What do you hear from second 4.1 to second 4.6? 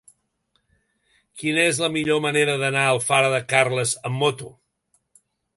amb moto?